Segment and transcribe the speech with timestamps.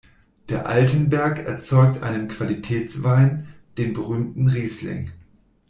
[0.49, 5.11] Der Altenberg erzeugt einen Qualitätswein, den berühmten Riesling".